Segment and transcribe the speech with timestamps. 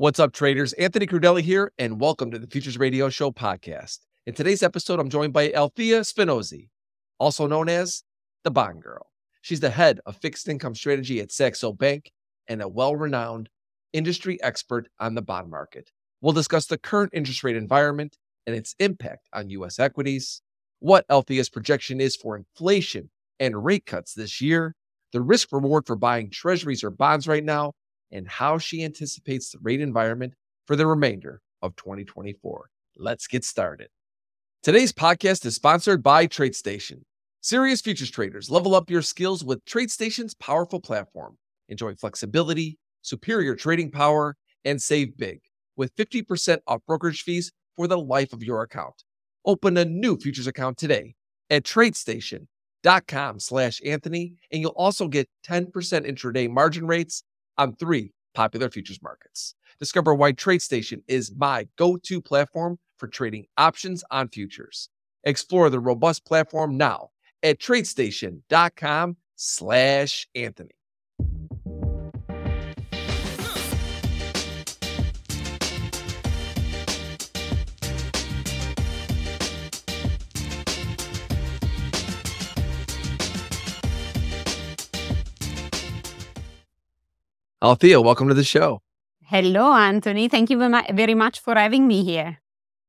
[0.00, 0.72] What's up, traders?
[0.72, 3.98] Anthony Crudele here, and welcome to the Futures Radio Show podcast.
[4.24, 6.70] In today's episode, I'm joined by Althea Spinozzi,
[7.18, 8.02] also known as
[8.42, 9.08] the Bond Girl.
[9.42, 12.12] She's the head of fixed income strategy at Saxo Bank
[12.48, 13.50] and a well renowned
[13.92, 15.90] industry expert on the bond market.
[16.22, 19.78] We'll discuss the current interest rate environment and its impact on U.S.
[19.78, 20.40] equities,
[20.78, 24.76] what Althea's projection is for inflation and rate cuts this year,
[25.12, 27.74] the risk reward for buying treasuries or bonds right now,
[28.12, 30.34] and how she anticipates the rate environment
[30.66, 32.70] for the remainder of 2024.
[32.96, 33.88] Let's get started.
[34.62, 37.02] Today's podcast is sponsored by TradeStation.
[37.40, 41.38] Serious futures traders level up your skills with TradeStation's powerful platform.
[41.70, 45.40] Enjoy flexibility, superior trading power, and save big
[45.76, 49.04] with 50% off brokerage fees for the life of your account.
[49.46, 51.14] Open a new futures account today
[51.48, 57.22] at tradestation.com slash Anthony, and you'll also get 10% intraday margin rates
[57.60, 59.54] on three popular futures markets.
[59.78, 64.88] Discover why TradeStation is my go to platform for trading options on futures.
[65.24, 67.10] Explore the robust platform now
[67.42, 70.79] at tradestation.com slash Anthony.
[87.62, 88.80] Althea, welcome to the show.
[89.22, 90.28] Hello, Anthony.
[90.28, 92.38] Thank you very much for having me here.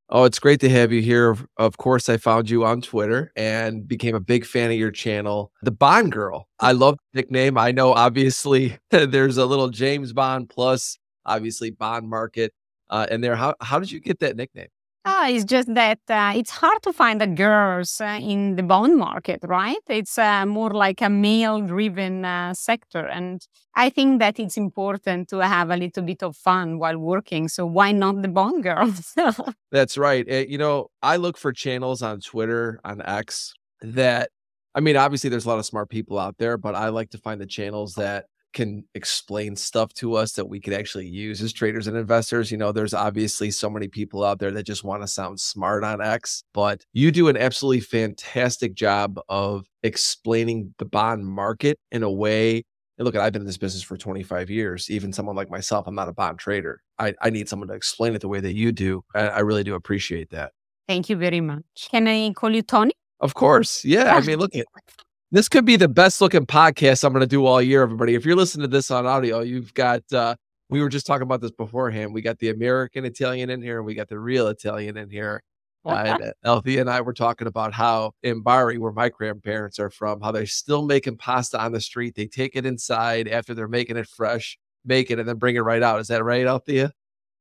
[0.08, 1.38] Oh, it's great to have you here.
[1.58, 5.52] Of course, I found you on Twitter and became a big fan of your channel,
[5.62, 6.48] The Bond Girl.
[6.62, 7.58] I love the nickname.
[7.58, 12.54] I know, obviously, there's a little James Bond plus, obviously, Bond Market
[12.90, 13.36] uh, in there.
[13.36, 14.70] How, how did you get that nickname?
[15.04, 18.98] Oh, it's just that uh, it's hard to find the girls uh, in the bond
[18.98, 19.80] market, right?
[19.90, 23.08] It's uh, more like a male driven uh, sector.
[23.08, 23.42] And
[23.74, 27.48] I think that it's important to have a little bit of fun while working.
[27.48, 29.16] So why not the bond girls?
[29.72, 30.30] That's right.
[30.32, 34.30] Uh, you know, I look for channels on Twitter, on X that,
[34.76, 37.18] I mean, obviously there's a lot of smart people out there, but I like to
[37.18, 41.54] find the channels that can explain stuff to us that we could actually use as
[41.54, 42.52] traders and investors.
[42.52, 45.84] You know, there's obviously so many people out there that just want to sound smart
[45.84, 52.04] on X, but you do an absolutely fantastic job of explaining the bond market in
[52.04, 52.64] a way.
[52.98, 54.90] And look, I've been in this business for 25 years.
[54.90, 56.82] Even someone like myself, I'm not a bond trader.
[57.00, 59.04] I, I need someone to explain it the way that you do.
[59.16, 60.52] And I really do appreciate that.
[60.88, 61.88] Thank you very much.
[61.90, 62.94] Can I call you Tony?
[63.20, 63.86] Of course.
[63.86, 64.16] Yeah.
[64.16, 64.66] I mean, look at
[65.32, 68.16] this could be the best looking podcast I'm going to do all year, everybody.
[68.16, 70.36] If you're listening to this on audio, you've got, uh,
[70.70, 72.14] we were just talking about this beforehand.
[72.14, 75.42] We got the American Italian in here, and we got the real Italian in here.
[75.86, 79.80] Uh, and uh, Althea and I were talking about how in Bari, where my grandparents
[79.80, 82.14] are from, how they're still making pasta on the street.
[82.16, 85.62] They take it inside after they're making it fresh, make it, and then bring it
[85.62, 86.00] right out.
[86.00, 86.92] Is that right, Althea?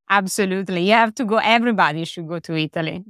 [0.08, 0.84] Absolutely.
[0.84, 1.36] You have to go.
[1.36, 3.04] Everybody should go to Italy.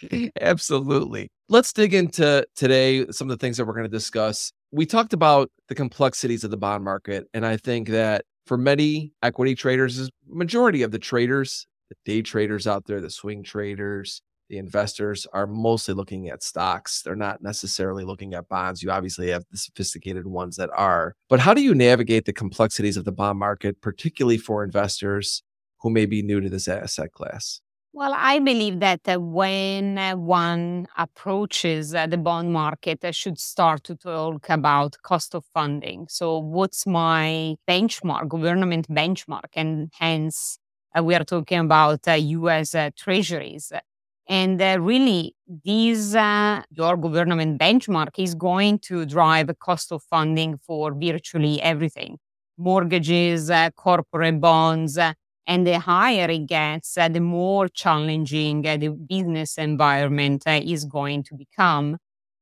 [0.40, 1.30] Absolutely.
[1.48, 4.52] Let's dig into today some of the things that we're going to discuss.
[4.72, 7.28] We talked about the complexities of the bond market.
[7.32, 12.66] And I think that for many equity traders, majority of the traders, the day traders
[12.66, 17.02] out there, the swing traders, the investors are mostly looking at stocks.
[17.02, 18.82] They're not necessarily looking at bonds.
[18.82, 21.14] You obviously have the sophisticated ones that are.
[21.28, 25.44] But how do you navigate the complexities of the bond market, particularly for investors
[25.80, 27.60] who may be new to this asset class?
[27.98, 33.38] Well, I believe that uh, when uh, one approaches uh, the bond market, I should
[33.38, 36.06] start to talk about cost of funding.
[36.10, 39.48] So, what's my benchmark, government benchmark?
[39.54, 40.58] And hence,
[40.94, 43.72] uh, we are talking about uh, US treasuries.
[44.28, 50.92] And really, these, your government benchmark is going to drive the cost of funding for
[50.92, 52.18] virtually everything
[52.58, 54.98] mortgages, corporate bonds
[55.46, 60.84] and the higher it gets, uh, the more challenging uh, the business environment uh, is
[60.84, 61.98] going to become.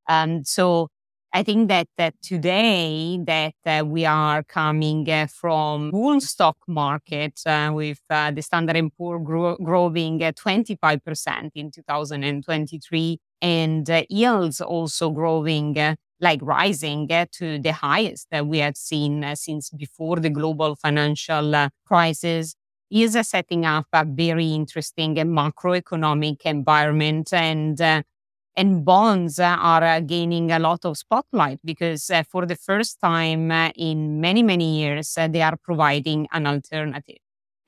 [0.09, 0.89] Um, so
[1.33, 7.41] I think that, that today that uh, we are coming uh, from bull stock market
[7.45, 15.97] uh, with the Standard & Poor grow- growing 25% in 2023 and yields also growing
[16.21, 22.55] like rising to the highest that we had seen since before the global financial crisis
[22.91, 28.03] is setting up a very interesting macroeconomic environment and uh,
[28.57, 33.51] and bonds are uh, gaining a lot of spotlight because uh, for the first time
[33.77, 37.19] in many many years they are providing an alternative.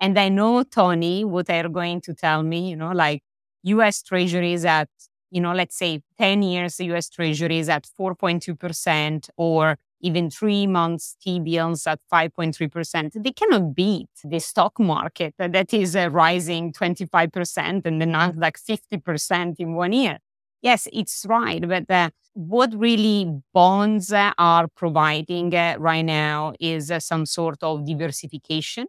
[0.00, 3.22] And i know tony what they're going to tell me you know like
[3.64, 4.88] us treasuries at
[5.30, 11.40] you know let's say 10 years us treasuries at 4.2% or even three months T
[11.40, 18.00] bills at 5.3%, they cannot beat the stock market that is uh, rising 25% and
[18.00, 20.18] the Nasdaq 50% in one year.
[20.62, 21.66] Yes, it's right.
[21.66, 27.62] But uh, what really bonds uh, are providing uh, right now is uh, some sort
[27.62, 28.86] of diversification.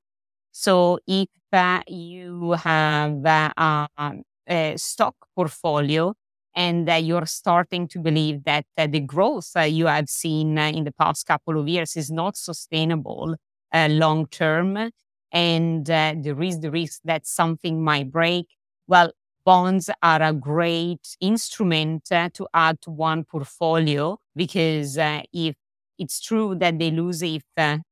[0.52, 6.14] So if uh, you have a stock portfolio
[6.56, 10.84] and uh, you're starting to believe that uh, the growth uh, you have seen in
[10.84, 13.36] the past couple of years is not sustainable
[13.74, 14.90] long term,
[15.32, 18.48] and there is the risk that something might break,
[18.88, 19.12] well,
[19.46, 25.56] bonds are a great instrument to add to one portfolio because if
[26.00, 27.44] it's true that they lose if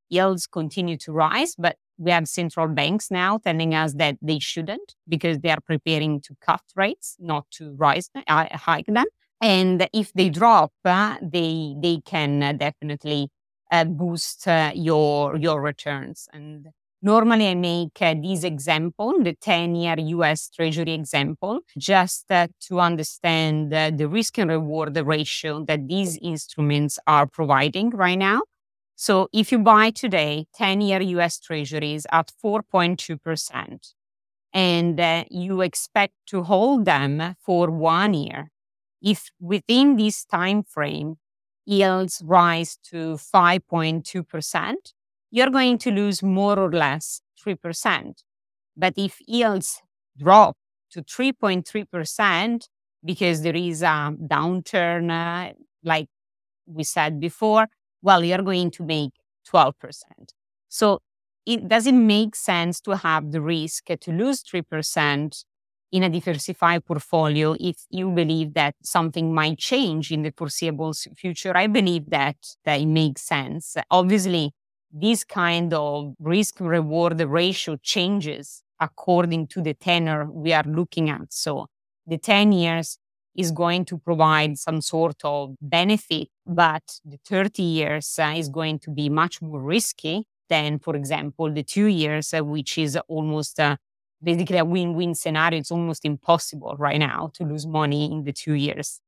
[0.09, 4.95] yields continue to rise, but we have central banks now telling us that they shouldn't
[5.07, 9.06] because they are preparing to cut rates, not to rise, uh, hike them.
[9.42, 13.30] And if they drop, uh, they they can uh, definitely
[13.71, 16.27] uh, boost uh, your your returns.
[16.33, 16.68] And
[17.01, 20.50] normally, I make uh, this example, the ten-year U.S.
[20.50, 27.89] Treasury example, just to understand the risk and reward ratio that these instruments are providing
[27.89, 28.41] right now.
[28.95, 33.94] So if you buy today 10 year US treasuries at 4.2%,
[34.53, 38.51] and uh, you expect to hold them for one year,
[39.01, 41.18] if within this time frame
[41.65, 44.74] yields rise to 5.2%,
[45.31, 48.13] you're going to lose more or less 3%.
[48.77, 49.81] But if yields
[50.18, 50.56] drop
[50.91, 52.68] to 3.3%,
[53.03, 55.53] because there is a downturn, uh,
[55.83, 56.07] like
[56.65, 57.68] we said before,
[58.05, 59.13] well, you're going to make
[59.51, 59.73] 12%.
[60.69, 60.99] So
[61.45, 65.43] it doesn't make sense to have the risk to lose 3%
[65.91, 71.57] in a diversified portfolio if you believe that something might change in the foreseeable future.
[71.57, 73.75] I believe that, that it makes sense.
[73.89, 74.51] Obviously,
[74.91, 81.33] this kind of risk reward ratio changes according to the tenor we are looking at.
[81.33, 81.67] So
[82.05, 82.99] the 10 years
[83.35, 88.79] is going to provide some sort of benefit, but the 30 years uh, is going
[88.79, 93.59] to be much more risky than, for example, the two years, uh, which is almost
[93.59, 93.75] uh,
[94.23, 95.59] basically a win win scenario.
[95.59, 99.01] It's almost impossible right now to lose money in the two years.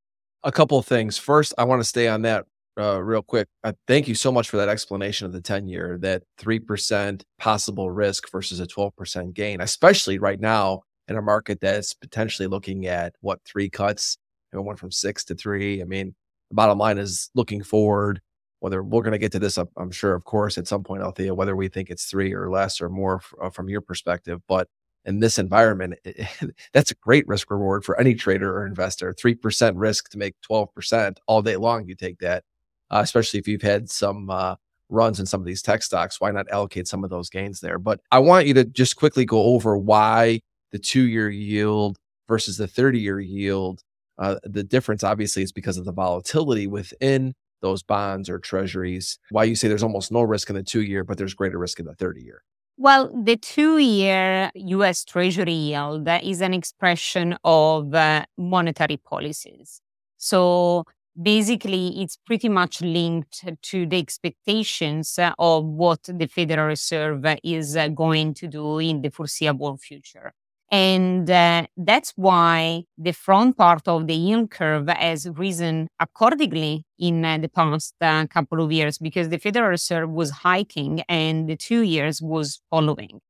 [0.44, 1.18] A couple of things.
[1.18, 2.45] First, I want to stay on that
[2.77, 3.47] uh, real quick.
[3.63, 7.89] Uh, thank you so much for that explanation of the 10 year, that 3% possible
[7.89, 13.13] risk versus a 12% gain, especially right now in a market that's potentially looking at
[13.21, 14.18] what three cuts,
[14.54, 15.81] it went from six to three.
[15.81, 16.15] I mean,
[16.50, 18.21] the bottom line is looking forward.
[18.59, 21.36] Whether we're going to get to this, I'm sure, of course, at some point, Althea,
[21.36, 24.42] whether we think it's three or less or more f- uh, from your perspective.
[24.48, 24.68] But
[25.06, 26.27] in this environment, it,
[26.74, 29.13] that's a great risk reward for any trader or investor.
[29.13, 31.88] 3% risk to make 12% all day long.
[31.88, 32.44] You take that,
[32.89, 34.56] uh, especially if you've had some uh,
[34.89, 36.19] runs in some of these tech stocks.
[36.19, 37.77] Why not allocate some of those gains there?
[37.77, 40.42] But I want you to just quickly go over why
[40.72, 41.98] the two year yield
[42.28, 43.81] versus the 30 year yield.
[44.18, 49.19] Uh, the difference, obviously, is because of the volatility within those bonds or treasuries.
[49.30, 51.80] Why you say there's almost no risk in the two year, but there's greater risk
[51.80, 52.44] in the 30 year.
[52.80, 59.81] Well, the two year US Treasury yield is an expression of uh, monetary policies.
[60.18, 60.84] So
[61.19, 67.88] basically, it's pretty much linked to the expectations of what the Federal Reserve is uh,
[67.88, 70.34] going to do in the foreseeable future.
[70.69, 77.24] And uh, that's why the front part of the yield curve has risen accordingly in
[77.24, 81.56] uh, the past uh, couple of years because the Federal Reserve was hiking and the
[81.56, 83.21] two years was following.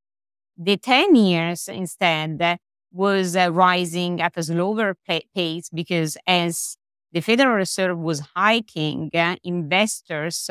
[0.57, 2.57] The 10 years instead
[2.91, 4.95] was uh, rising at a slower
[5.35, 6.77] pace because as
[7.11, 10.49] the Federal Reserve was hiking, uh, investors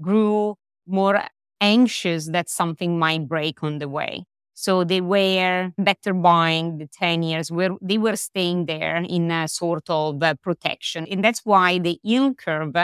[0.00, 0.56] grew
[0.86, 1.22] more
[1.60, 4.24] anxious that something might break on the way.
[4.58, 9.48] So they were better buying the 10 years where they were staying there in a
[9.48, 11.06] sort of uh, protection.
[11.10, 12.74] And that's why the yield curve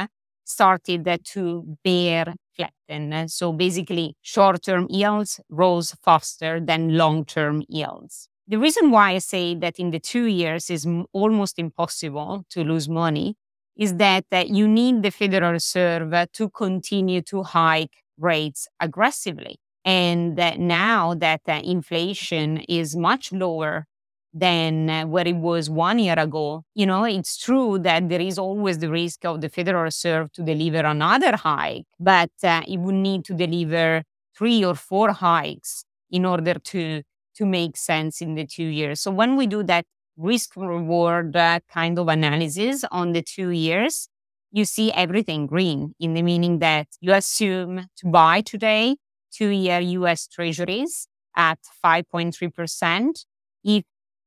[0.45, 3.27] started to bear flatten.
[3.31, 8.29] So basically, short term yields rose faster than long term yields.
[8.47, 12.87] The reason why I say that in the two years is almost impossible to lose
[12.87, 13.37] money
[13.79, 19.62] is that uh, you need the Federal Reserve to continue to hike rates aggressively.
[19.85, 23.87] And that now that inflation is much lower
[24.35, 28.39] than uh, where it was one year ago, you know, it's true that there is
[28.39, 32.95] always the risk of the Federal Reserve to deliver another hike, but uh, it would
[32.95, 34.03] need to deliver
[34.37, 37.03] three or four hikes in order to
[37.35, 39.01] to make sense in the two years.
[39.01, 39.87] So when we do that
[40.19, 44.09] risk reward uh, kind of analysis on the two years,
[44.51, 48.97] you see everything green in the meaning that you assume to buy today
[49.33, 53.25] two year US treasuries at 5.3%.
[53.65, 53.85] If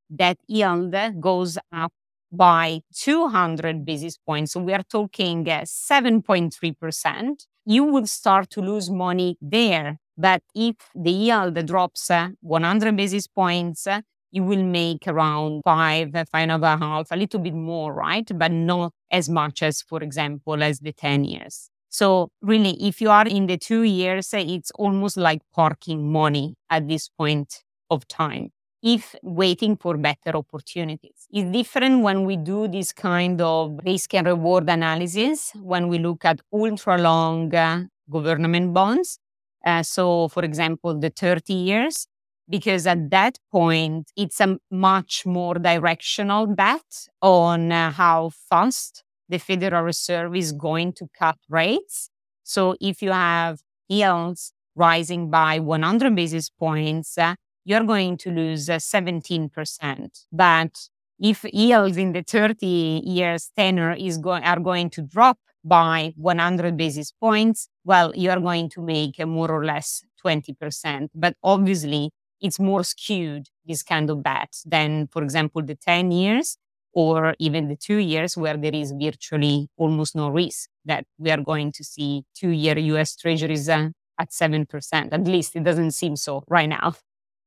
[0.09, 1.91] that yield goes up
[2.31, 8.89] by 200 basis points, so we are talking uh, 7.3%, you will start to lose
[8.89, 9.99] money there.
[10.17, 16.11] But if the yield drops uh, 100 basis points, uh, you will make around five,
[16.11, 18.29] five and a half, a little bit more, right?
[18.37, 21.69] But not as much as, for example, as the 10 years.
[21.99, 26.89] So really, if you are in the two years, it's almost like parking money at
[26.89, 28.51] this point of time
[28.83, 31.25] if waiting for better opportunities.
[31.31, 36.25] It's different when we do this kind of risk and reward analysis, when we look
[36.25, 39.17] at ultra long uh, government bonds.
[39.65, 42.07] Uh, so, for example, the 30 years,
[42.49, 49.39] because at that point, it's a much more directional bet on uh, how fast the
[49.39, 52.09] Federal Reserve is going to cut rates.
[52.43, 58.69] So if you have yields rising by 100 basis points, uh, you're going to lose
[58.69, 60.25] uh, 17%.
[60.31, 60.89] But
[61.19, 66.77] if yields in the 30 years tenor is go- are going to drop by 100
[66.77, 71.09] basis points, well, you're going to make more or less 20%.
[71.15, 76.57] But obviously, it's more skewed, this kind of bet, than, for example, the 10 years
[76.95, 81.41] or even the two years where there is virtually almost no risk that we are
[81.41, 84.65] going to see two year US treasuries uh, at 7%.
[85.11, 86.95] At least it doesn't seem so right now.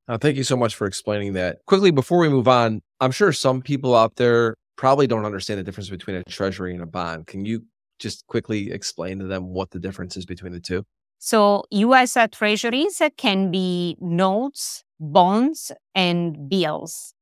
[0.07, 1.59] Uh, thank you so much for explaining that.
[1.67, 5.65] Quickly, before we move on, I'm sure some people out there probably don't understand the
[5.65, 7.27] difference between a treasury and a bond.
[7.27, 7.65] Can you
[7.99, 10.85] just quickly explain to them what the difference is between the two?
[11.19, 17.13] So, US uh, treasuries can be notes, bonds, and bills.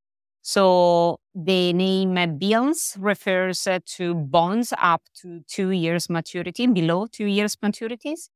[0.47, 7.25] So the name bills refers uh, to bonds up to two years maturity, below two
[7.25, 8.29] years maturities.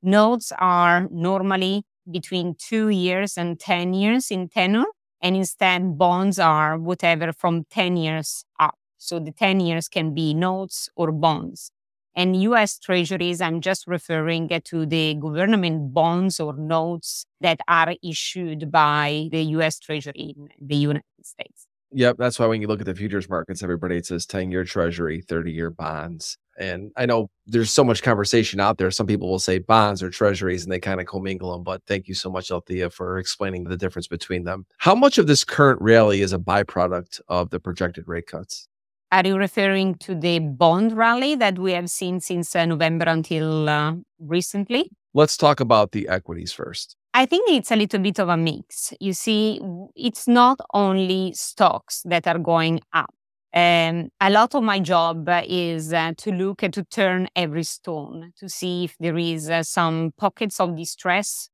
[0.00, 4.84] Notes are normally between two years and 10 years in tenure.
[5.20, 8.76] And instead, bonds are whatever from 10 years up.
[8.96, 11.72] So the 10 years can be notes or bonds.
[12.16, 18.72] And US treasuries, I'm just referring to the government bonds or notes that are issued
[18.72, 21.66] by the US Treasury in the United States.
[21.92, 22.16] Yep.
[22.18, 25.20] That's why when you look at the futures markets, everybody it says 10 year treasury,
[25.20, 26.38] 30 year bonds.
[26.58, 28.90] And I know there's so much conversation out there.
[28.90, 31.62] Some people will say bonds or treasuries and they kind of commingle them.
[31.62, 34.64] But thank you so much, Althea, for explaining the difference between them.
[34.78, 38.68] How much of this current rally is a byproduct of the projected rate cuts?
[39.12, 43.68] Are you referring to the bond rally that we have seen since uh, November until
[43.68, 44.90] uh, recently?
[45.14, 46.96] Let's talk about the equities first.
[47.14, 48.92] I think it's a little bit of a mix.
[49.00, 49.60] You see,
[49.94, 53.14] it's not only stocks that are going up.
[53.54, 58.32] Um, a lot of my job is uh, to look at to turn every stone
[58.38, 61.48] to see if there is uh, some pockets of distress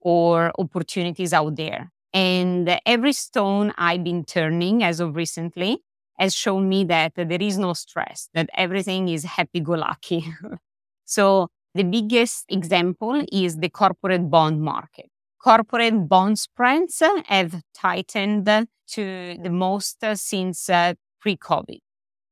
[0.00, 1.90] or opportunities out there.
[2.12, 5.82] And every stone I've been turning as of recently
[6.18, 10.34] has shown me that there is no stress, that everything is happy go lucky.
[11.04, 15.06] so the biggest example is the corporate bond market.
[15.40, 18.46] Corporate bond spreads have tightened
[18.88, 21.78] to the most since uh, pre COVID.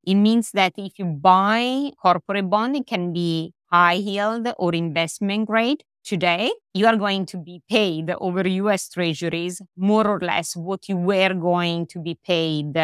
[0.04, 5.46] It means that if you buy corporate bond, it can be high yield or investment
[5.46, 5.82] grade.
[6.04, 10.96] Today, you are going to be paid over US treasuries more or less what you
[10.96, 12.76] were going to be paid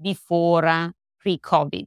[0.00, 0.90] before uh,
[1.20, 1.86] pre COVID.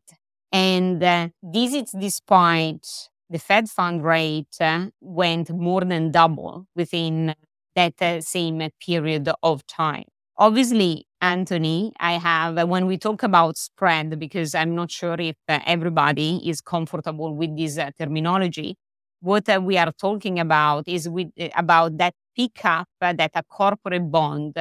[0.51, 2.85] And uh, this is despite
[3.29, 7.33] the Fed fund rate uh, went more than double within
[7.75, 10.03] that uh, same period of time.
[10.37, 15.37] Obviously, Anthony, I have, uh, when we talk about spread, because I'm not sure if
[15.47, 18.75] uh, everybody is comfortable with this terminology,
[19.21, 24.57] what we are talking about is with, about that pickup that a corporate bond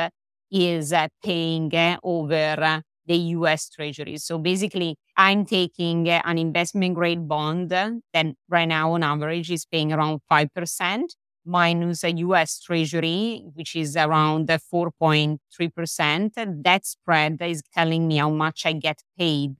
[0.50, 0.92] is
[1.24, 4.24] paying over the US Treasuries.
[4.24, 9.64] So basically, I'm taking uh, an investment grade bond that right now on average is
[9.66, 11.14] paying around 5%
[11.44, 16.32] minus a US Treasury, which is around 4.3%.
[16.36, 19.56] That spread is telling me how much I get paid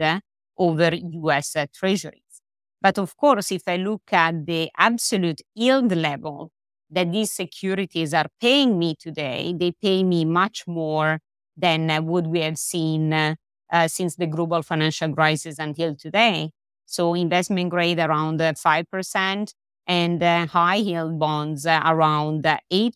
[0.59, 2.43] over US Treasuries.
[2.83, 6.51] But of course, if I look at the absolute yield level
[6.91, 11.21] that these securities are paying me today, they pay me much more
[11.61, 13.35] than uh, what we have seen uh,
[13.73, 16.51] uh, since the global financial crisis until today.
[16.87, 19.55] So investment grade around 5%
[19.87, 22.93] and high yield bonds around 8%.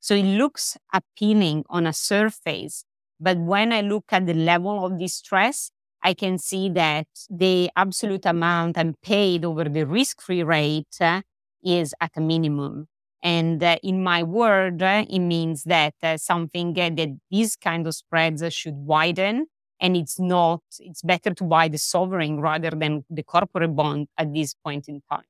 [0.00, 2.84] So it looks appealing on a surface.
[3.20, 5.70] But when I look at the level of distress,
[6.02, 11.20] I can see that the absolute amount I'm paid over the risk free rate uh,
[11.62, 12.88] is at a minimum.
[13.22, 17.86] And uh, in my word, uh, it means that uh, something uh, that these kind
[17.86, 19.46] of spreads should widen.
[19.78, 24.32] And it's not, it's better to buy the sovereign rather than the corporate bond at
[24.32, 25.24] this point in time.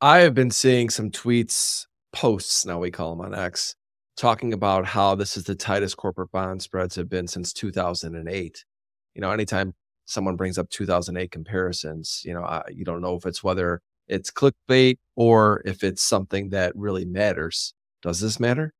[0.00, 3.74] I have been seeing some tweets, posts, now we call them on X,
[4.16, 8.64] talking about how this is the tightest corporate bond spreads have been since 2008.
[9.14, 9.74] You know, anytime
[10.06, 14.30] someone brings up 2008 comparisons, you know, uh, you don't know if it's whether it's
[14.30, 17.74] clickbait or if it's something that really matters.
[18.02, 18.72] Does this matter?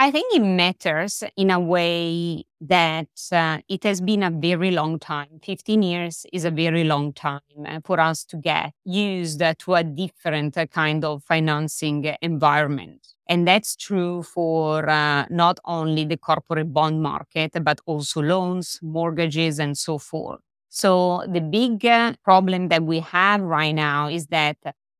[0.00, 5.00] I think it matters in a way that uh, it has been a very long
[5.00, 5.40] time.
[5.42, 9.74] 15 years is a very long time uh, for us to get used uh, to
[9.74, 13.08] a different uh, kind of financing environment.
[13.28, 19.58] And that's true for uh, not only the corporate bond market, but also loans, mortgages,
[19.58, 20.40] and so forth.
[20.68, 24.56] So the big uh, problem that we have right now is that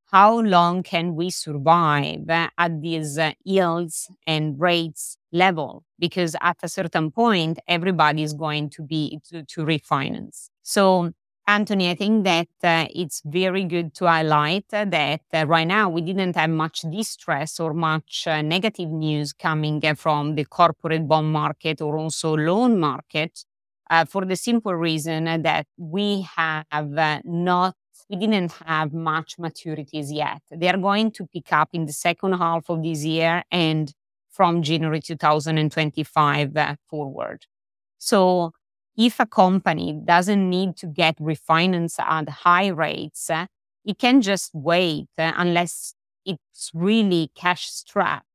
[0.07, 5.85] how long can we survive at these uh, yields and rates level?
[5.99, 10.49] Because at a certain point, everybody is going to be to, to refinance.
[10.63, 11.13] So
[11.47, 15.89] Anthony, I think that uh, it's very good to highlight uh, that uh, right now
[15.89, 21.09] we didn't have much distress or much uh, negative news coming uh, from the corporate
[21.09, 23.45] bond market or also loan market
[23.91, 27.75] uh, for the simple reason that we have uh, not
[28.09, 30.41] we didn't have much maturities yet.
[30.51, 33.93] They are going to pick up in the second half of this year and
[34.31, 37.45] from January 2025 uh, forward.
[37.99, 38.53] So
[38.97, 43.47] if a company doesn't need to get refinanced at high rates, uh,
[43.85, 48.28] it can just wait uh, unless it's really cash strapped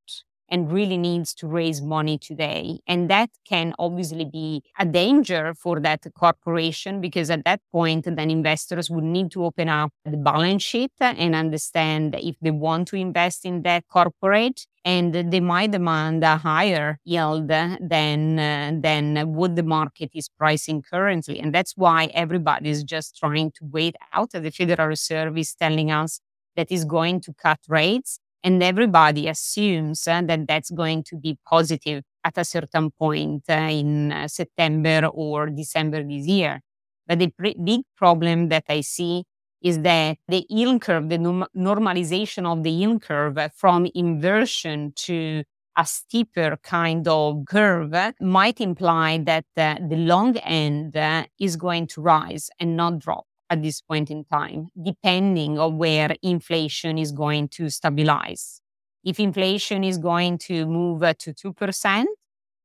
[0.53, 2.79] and really needs to raise money today.
[2.87, 8.29] And that can obviously be a danger for that corporation because at that point, then
[8.29, 12.97] investors would need to open up the balance sheet and understand if they want to
[12.97, 19.55] invest in that corporate and they might demand a higher yield than uh, than what
[19.55, 24.31] the market is pricing currently and that's why everybody is just trying to wait out
[24.31, 26.19] the federal reserve is telling us
[26.57, 31.37] that is going to cut rates and everybody assumes uh, that that's going to be
[31.45, 36.61] positive at a certain point uh, in uh, September or December this year.
[37.07, 37.31] But the
[37.63, 39.23] big problem that I see
[39.61, 45.43] is that the yield curve, the nom- normalization of the yield curve from inversion to
[45.77, 51.87] a steeper kind of curve might imply that uh, the long end uh, is going
[51.87, 57.11] to rise and not drop at this point in time, depending on where inflation is
[57.11, 58.61] going to stabilize.
[59.03, 62.05] If inflation is going to move uh, to 2%,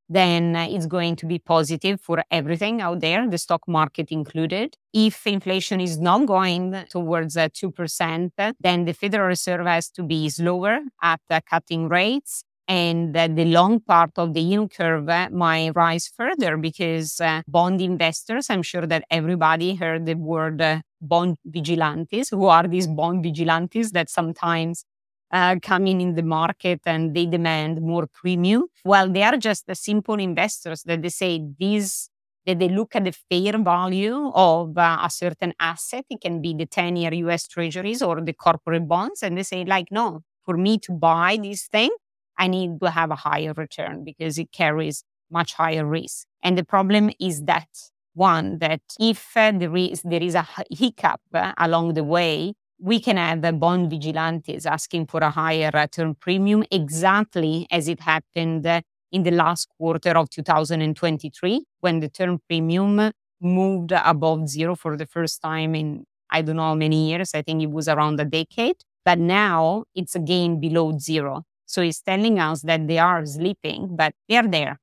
[0.09, 4.75] then uh, it's going to be positive for everything out there, the stock market included.
[4.95, 10.29] If inflation is not going towards uh, 2%, then the Federal Reserve has to be
[10.31, 16.07] slower at cutting rates and uh, the long part of the yield curve might rise
[16.07, 22.29] further because uh, bond investors, I'm sure that everybody heard the word uh, bond vigilantes.
[22.29, 24.85] Who are these bond vigilantes that sometimes
[25.33, 28.67] uh, come in in the market and they demand more premium?
[28.85, 32.11] Well, they are just the simple investors that they say these
[32.47, 36.05] that they look at the fair value of uh, a certain asset.
[36.09, 39.23] It can be the 10 year US treasuries or the corporate bonds.
[39.23, 41.91] And they say, like, no, for me to buy this thing,
[42.39, 46.27] I need to have a higher return because it carries much higher risk.
[46.43, 47.69] And the problem is that
[48.15, 53.01] one, that if uh, there, is, there is a hiccup uh, along the way, we
[53.01, 58.67] can have uh, bond vigilantes asking for a higher return premium exactly as it happened
[58.67, 64.97] uh, in the last quarter of 2023 when the term premium moved above zero for
[64.97, 67.31] the first time in I don't know how many years.
[67.35, 68.77] I think it was around a decade.
[69.05, 71.45] But now it's again below zero.
[71.69, 74.81] So it's telling us that they are sleeping, but they're there.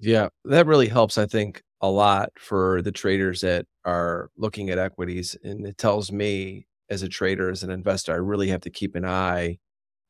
[0.00, 4.78] Yeah, that really helps, I think, a lot for the traders that are looking at
[4.78, 5.36] equities.
[5.44, 8.96] And it tells me as a trader, as an investor, I really have to keep
[8.96, 9.58] an eye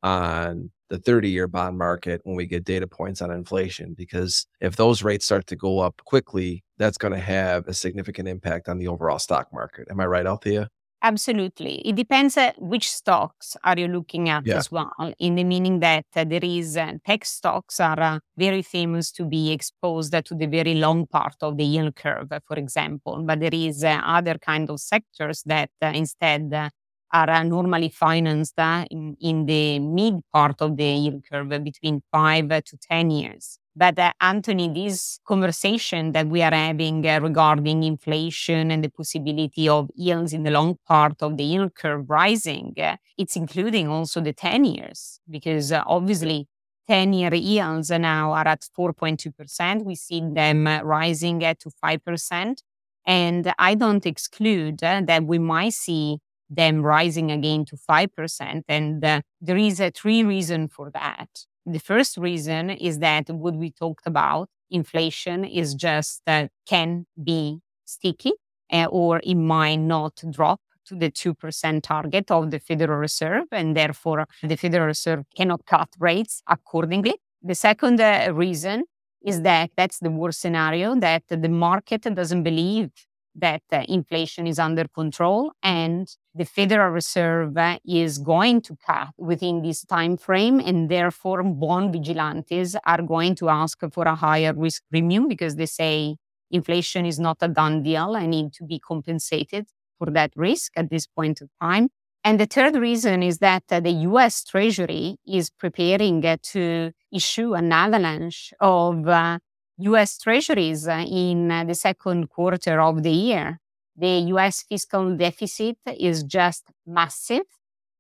[0.02, 3.92] on the 30 year bond market when we get data points on inflation.
[3.92, 8.26] Because if those rates start to go up quickly, that's going to have a significant
[8.26, 9.86] impact on the overall stock market.
[9.90, 10.70] Am I right, Althea?
[11.02, 11.82] Absolutely.
[11.86, 14.56] It depends uh, which stocks are you looking at yeah.
[14.56, 18.62] as well, in the meaning that uh, there is uh, tech stocks are uh, very
[18.62, 23.22] famous to be exposed to the very long part of the yield curve, for example.
[23.22, 26.70] But there is uh, other kind of sectors that uh, instead
[27.12, 28.58] are normally financed
[28.90, 33.58] in, in the mid part of the yield curve between five to 10 years.
[33.78, 39.68] But uh, Anthony, this conversation that we are having uh, regarding inflation and the possibility
[39.68, 44.22] of yields in the long part of the yield curve rising, uh, it's including also
[44.22, 46.48] the 10 years, because uh, obviously
[46.88, 49.84] 10 year yields now are at 4.2%.
[49.84, 52.62] We see them uh, rising at to 5%.
[53.06, 58.62] And I don't exclude uh, that we might see them rising again to 5%.
[58.68, 61.28] And there is a three reason for that.
[61.66, 67.58] The first reason is that what we talked about, inflation is just uh, can be
[67.84, 68.34] sticky
[68.72, 73.76] uh, or it might not drop to the 2% target of the Federal Reserve, and
[73.76, 77.16] therefore the Federal Reserve cannot cut rates accordingly.
[77.42, 78.84] The second uh, reason
[79.24, 82.90] is that that's the worst scenario, that the market doesn't believe
[83.38, 89.08] that uh, inflation is under control and the Federal Reserve uh, is going to cut
[89.16, 94.52] within this time frame, and therefore bond vigilantes are going to ask for a higher
[94.54, 96.16] risk premium because they say
[96.50, 98.16] inflation is not a done deal.
[98.16, 99.66] I need to be compensated
[99.98, 101.88] for that risk at this point of time.
[102.22, 107.54] And the third reason is that uh, the US Treasury is preparing uh, to issue
[107.54, 109.38] an avalanche of uh,
[109.78, 113.60] US Treasuries in the second quarter of the year.
[113.96, 117.46] The US fiscal deficit is just massive.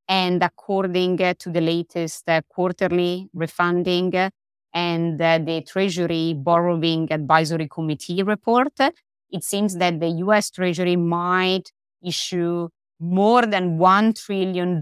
[0.08, 4.30] And according to the latest quarterly refunding
[4.72, 8.72] and the Treasury Borrowing Advisory Committee report,
[9.30, 12.68] it seems that the US Treasury might issue
[13.00, 14.80] more than $1 trillion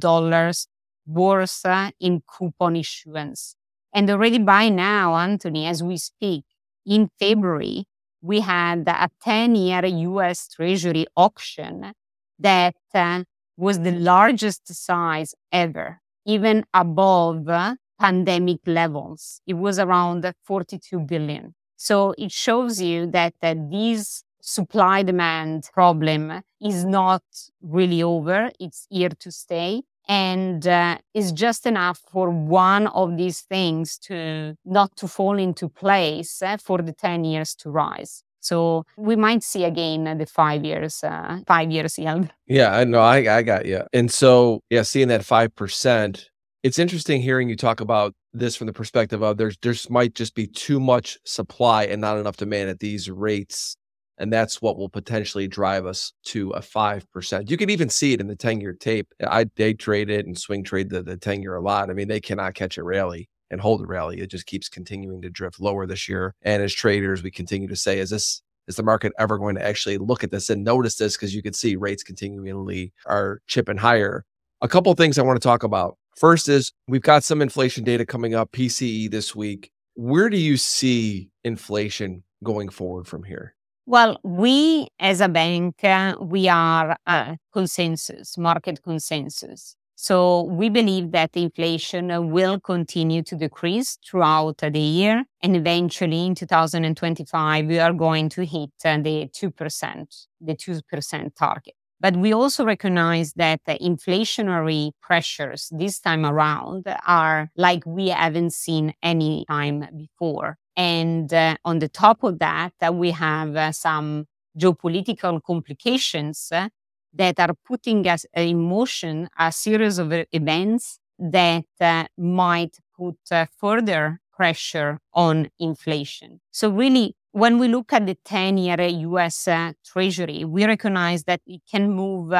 [1.06, 1.64] worth
[2.00, 3.56] in coupon issuance.
[3.92, 6.44] And already by now, Anthony, as we speak,
[6.86, 7.86] in February,
[8.22, 11.92] we had a 10 year US Treasury auction
[12.38, 13.24] that uh,
[13.56, 19.40] was the largest size ever, even above uh, pandemic levels.
[19.46, 21.54] It was around 42 billion.
[21.76, 27.22] So it shows you that uh, this supply demand problem is not
[27.62, 28.50] really over.
[28.58, 34.56] It's here to stay and uh, is just enough for one of these things to
[34.64, 38.22] not to fall into place uh, for the 10 years to rise.
[38.40, 43.00] So we might see again the five years uh, five years yield yeah i know
[43.00, 46.26] I, I got you and so yeah seeing that 5%
[46.62, 50.34] it's interesting hearing you talk about this from the perspective of there's there's might just
[50.34, 53.76] be too much supply and not enough demand at these rates
[54.18, 57.50] and that's what will potentially drive us to a 5%.
[57.50, 59.12] You can even see it in the 10 year tape.
[59.26, 61.90] I day trade it and swing trade the, the 10 year a lot.
[61.90, 64.20] I mean, they cannot catch a rally and hold a rally.
[64.20, 66.34] It just keeps continuing to drift lower this year.
[66.42, 69.64] And as traders, we continue to say, is this is the market ever going to
[69.64, 71.16] actually look at this and notice this?
[71.16, 74.24] Because you can see rates continually are chipping higher.
[74.62, 75.98] A couple things I want to talk about.
[76.16, 79.70] First is we've got some inflation data coming up, PCE this week.
[79.94, 83.53] Where do you see inflation going forward from here?
[83.86, 89.76] Well, we as a bank, uh, we are a consensus, market consensus.
[89.96, 95.24] So we believe that inflation will continue to decrease throughout the year.
[95.42, 101.74] And eventually in 2025, we are going to hit uh, the 2%, the 2% target.
[102.00, 108.52] But we also recognize that the inflationary pressures this time around are like we haven't
[108.52, 110.58] seen any time before.
[110.76, 114.26] And uh, on the top of that, uh, we have uh, some
[114.58, 116.68] geopolitical complications uh,
[117.12, 123.16] that are putting us uh, in motion a series of events that uh, might put
[123.56, 126.40] further pressure on inflation.
[126.50, 129.48] So, really, when we look at the 10 year US
[129.84, 132.32] Treasury, we recognize that it can move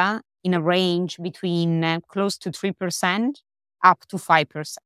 [0.43, 3.35] in a range between close to 3%
[3.83, 4.77] up to 5%.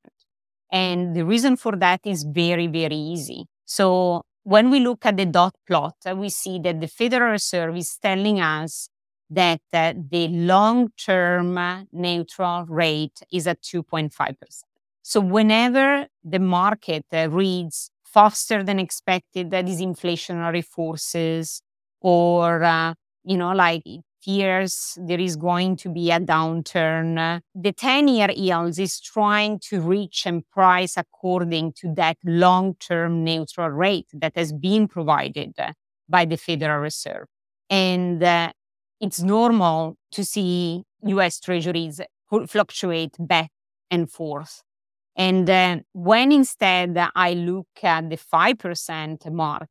[0.71, 3.45] And the reason for that is very, very easy.
[3.65, 7.97] So when we look at the dot plot, we see that the Federal Reserve is
[8.01, 8.89] telling us
[9.29, 14.35] that uh, the long term uh, neutral rate is at 2.5%.
[15.01, 21.61] So whenever the market uh, reads faster than expected that is inflationary forces
[22.01, 23.83] or uh, you know like
[24.21, 27.41] fears there is going to be a downturn.
[27.55, 33.23] The 10 year yields is trying to reach and price according to that long term
[33.23, 35.53] neutral rate that has been provided
[36.07, 37.25] by the Federal Reserve.
[37.69, 38.51] And uh,
[38.99, 42.01] it's normal to see US treasuries
[42.47, 43.51] fluctuate back
[43.89, 44.63] and forth.
[45.15, 49.69] And uh, when instead I look at the 5% mark,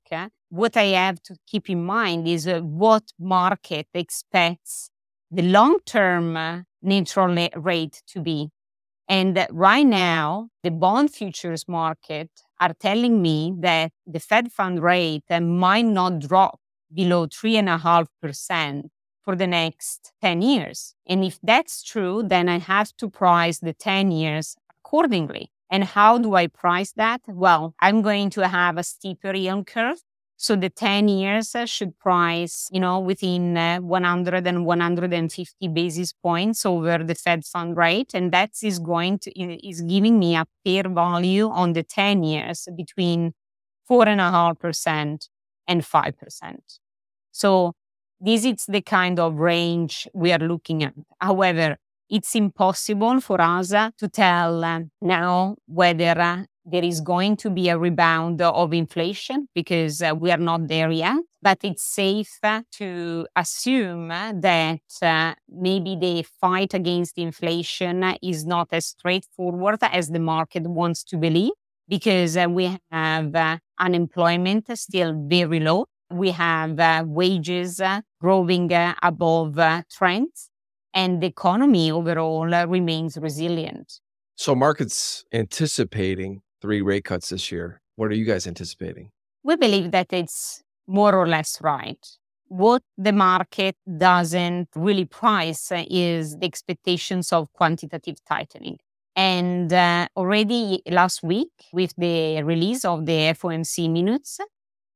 [0.51, 4.91] what I have to keep in mind is uh, what market expects
[5.31, 8.51] the long-term uh, neutral rate to be.
[9.09, 12.31] And right now, the bond futures market
[12.61, 16.61] are telling me that the Fed fund rate might not drop
[16.93, 18.91] below 3.5%
[19.23, 20.95] for the next 10 years.
[21.07, 25.51] And if that's true, then I have to price the 10 years accordingly.
[25.71, 27.21] And how do I price that?
[27.27, 30.03] Well, I'm going to have a steeper yield curve.
[30.41, 36.65] So the 10 years should price, you know, within uh, 100 and 150 basis points
[36.65, 38.13] over the Fed fund rate.
[38.15, 42.69] And that is going to, is giving me a fair value on the 10 years
[42.77, 43.35] between
[43.91, 45.29] 4.5%
[45.67, 46.57] and 5%.
[47.33, 47.73] So
[48.21, 50.95] this is the kind of range we are looking at.
[51.21, 57.51] However, it's impossible for us to tell uh, now whether uh, there is going to
[57.51, 61.17] be a rebound of inflation because uh, we are not there yet.
[61.41, 62.39] But it's safe
[62.73, 70.19] to assume that uh, maybe the fight against inflation is not as straightforward as the
[70.19, 71.53] market wants to believe
[71.89, 78.73] because uh, we have uh, unemployment still very low we have uh, wages uh, growing
[78.73, 80.51] uh, above uh, trends,
[80.95, 84.01] and the economy overall uh, remains resilient.
[84.37, 87.81] So, markets anticipating three rate cuts this year.
[87.97, 89.11] What are you guys anticipating?
[89.43, 92.05] We believe that it's more or less right.
[92.47, 98.79] What the market doesn't really price is the expectations of quantitative tightening.
[99.15, 104.39] And uh, already last week, with the release of the FOMC minutes,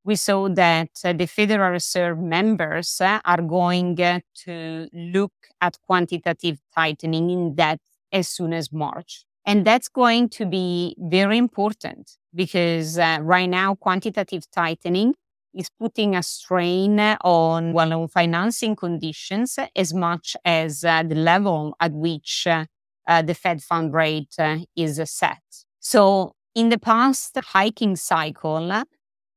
[0.05, 5.79] we saw that uh, the Federal Reserve members uh, are going uh, to look at
[5.87, 9.25] quantitative tightening in depth as soon as March.
[9.45, 15.15] And that's going to be very important because uh, right now, quantitative tightening
[15.55, 21.77] is putting a strain on, well, on financing conditions as much as uh, the level
[21.81, 22.65] at which uh,
[23.23, 24.37] the Fed fund rate
[24.77, 25.43] is set.
[25.81, 28.85] So in the past hiking cycle,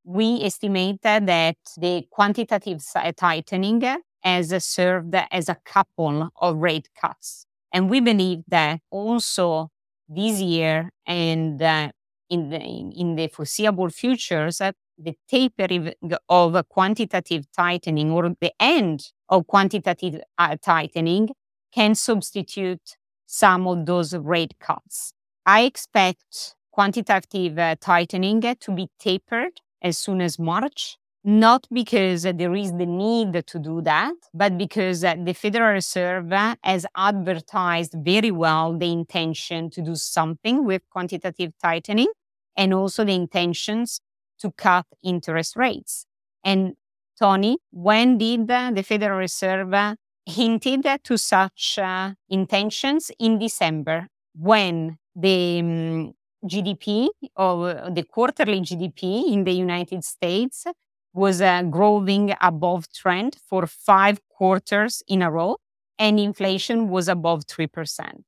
[0.03, 2.83] we estimated that the quantitative
[3.17, 3.81] tightening
[4.21, 7.45] has served as a couple of rate cuts.
[7.73, 9.69] And we believe that also
[10.07, 11.89] this year and uh,
[12.29, 15.93] in, the, in the foreseeable futures, uh, the tapering
[16.29, 21.29] of quantitative tightening or the end of quantitative uh, tightening
[21.73, 25.13] can substitute some of those rate cuts.
[25.45, 32.53] I expect quantitative uh, tightening to be tapered as soon as March, not because there
[32.53, 36.31] is the need to do that, but because the Federal Reserve
[36.63, 42.09] has advertised very well the intention to do something with quantitative tightening
[42.55, 44.01] and also the intentions
[44.38, 46.05] to cut interest rates.
[46.43, 46.75] And
[47.17, 55.59] Tony, when did the Federal Reserve hinted to such uh, intentions in December when the
[55.59, 56.13] um,
[56.45, 60.65] GDP or the quarterly GDP in the United States
[61.15, 65.58] was uh, growing above trend for five quarters in a row,
[65.97, 68.21] and inflation was above 3%.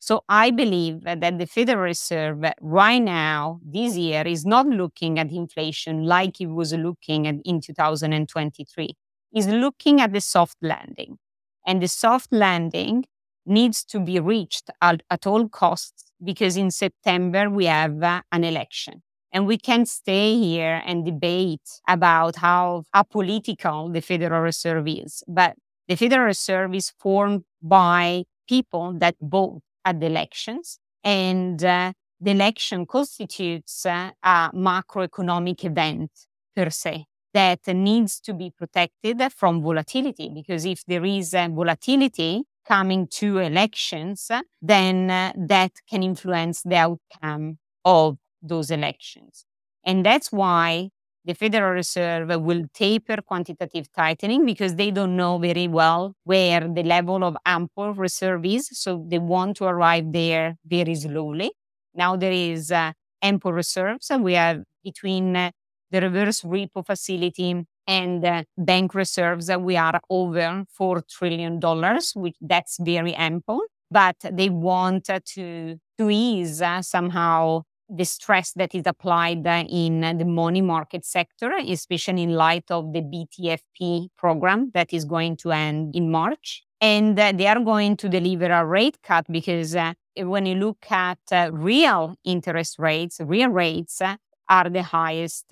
[0.00, 5.30] So I believe that the Federal Reserve right now, this year, is not looking at
[5.30, 8.96] inflation like it was looking at in 2023.
[9.34, 11.18] Is looking at the soft landing.
[11.64, 13.04] And the soft landing
[13.46, 18.42] needs to be reached at, at all costs because in September we have uh, an
[18.42, 19.02] election.
[19.32, 25.22] And we can stay here and debate about how apolitical the Federal Reserve is.
[25.26, 25.56] But
[25.88, 30.78] the Federal Reserve is formed by people that vote at the elections.
[31.02, 36.10] And uh, the election constitutes uh, a macroeconomic event
[36.54, 40.28] per se that needs to be protected from volatility.
[40.28, 46.76] Because if there is uh, volatility, coming to elections, then uh, that can influence the
[46.76, 49.44] outcome of those elections.
[49.84, 50.90] And that's why
[51.24, 56.82] the Federal Reserve will taper quantitative tightening because they don't know very well where the
[56.82, 58.68] level of ample reserve is.
[58.72, 61.52] So they want to arrive there very slowly.
[61.94, 64.10] Now there is uh, ample reserves.
[64.10, 65.50] and We have between uh,
[65.90, 72.36] the reverse repo facility and uh, bank reserves we are over 4 trillion dollars which
[72.40, 77.62] that's very ample but they want to to ease uh, somehow
[77.94, 82.92] the stress that is applied uh, in the money market sector especially in light of
[82.92, 87.96] the BTFP program that is going to end in March and uh, they are going
[87.96, 89.76] to deliver a rate cut because
[90.16, 91.18] when you look at
[91.52, 94.00] real interest rates real rates
[94.48, 95.46] are the highest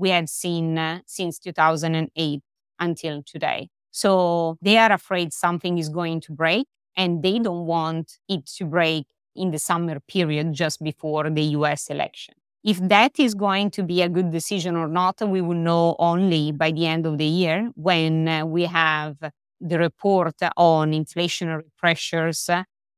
[0.00, 2.40] we have seen uh, since 2008
[2.78, 3.68] until today.
[3.90, 8.64] So they are afraid something is going to break and they don't want it to
[8.64, 12.34] break in the summer period just before the US election.
[12.62, 16.52] If that is going to be a good decision or not, we will know only
[16.52, 19.16] by the end of the year when uh, we have
[19.60, 22.50] the report on inflationary pressures,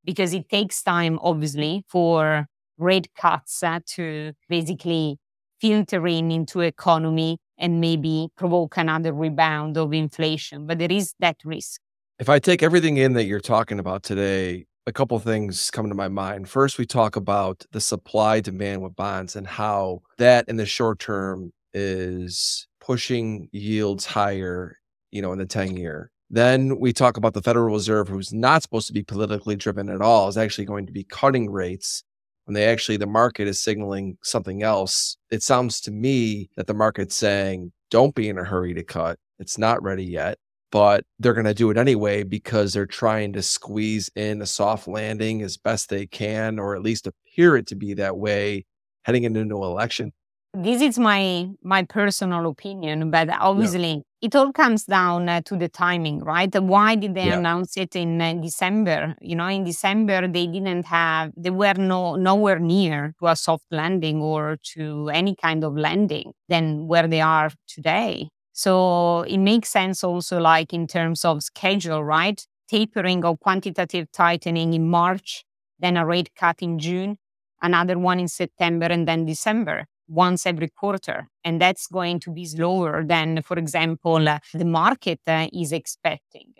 [0.04, 2.46] because it takes time, obviously, for
[2.78, 5.18] rate cuts uh, to basically
[5.60, 10.66] filter in into economy and maybe provoke another rebound of inflation.
[10.66, 11.80] But there is that risk.
[12.18, 15.94] If I take everything in that you're talking about today, a couple things come to
[15.94, 16.48] my mind.
[16.48, 20.98] First, we talk about the supply demand with bonds and how that in the short
[20.98, 24.78] term is pushing yields higher,
[25.10, 26.10] you know, in the 10 year.
[26.30, 30.00] Then we talk about the Federal Reserve, who's not supposed to be politically driven at
[30.00, 32.02] all, is actually going to be cutting rates
[32.44, 35.16] when they actually, the market is signaling something else.
[35.30, 39.18] It sounds to me that the market's saying, don't be in a hurry to cut.
[39.38, 40.38] It's not ready yet
[40.72, 44.88] but they're going to do it anyway because they're trying to squeeze in a soft
[44.88, 48.64] landing as best they can, or at least appear it to be that way
[49.02, 50.12] heading into an election.
[50.54, 54.26] This is my my personal opinion, but obviously yeah.
[54.28, 56.54] it all comes down uh, to the timing, right?
[56.54, 57.38] Why did they yeah.
[57.38, 59.16] announce it in uh, December?
[59.22, 63.64] You know, in December they didn't have, they were no nowhere near to a soft
[63.70, 68.28] landing or to any kind of landing than where they are today.
[68.52, 72.44] So it makes sense also, like in terms of schedule, right?
[72.68, 75.44] Tapering of quantitative tightening in March,
[75.78, 77.18] then a rate cut in June,
[77.62, 81.28] another one in September, and then December, once every quarter.
[81.44, 86.52] And that's going to be slower than, for example, uh, the market uh, is expecting.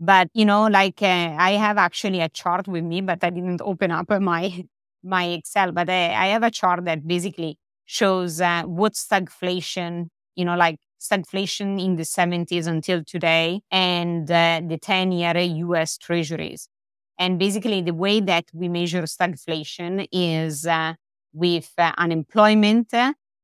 [0.00, 3.62] But, you know, like uh, I have actually a chart with me, but I didn't
[3.62, 4.64] open up my,
[5.02, 10.44] my Excel, but I, I have a chart that basically shows uh, what stagflation, you
[10.44, 16.68] know, like stagflation in the 70s until today and uh, the 10 year US treasuries.
[17.18, 20.94] And basically, the way that we measure stagflation is uh,
[21.32, 22.92] with uh, unemployment